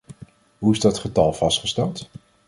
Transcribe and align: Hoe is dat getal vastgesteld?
Hoe 0.59 0.71
is 0.73 0.79
dat 0.79 0.97
getal 0.97 1.33
vastgesteld? 1.33 2.09